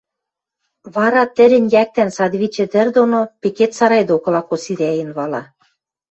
[0.95, 5.43] Вара тӹрӹнь йӓктӓн садвичӹ тӹр доно пекет сарай докыла косирӓен вала.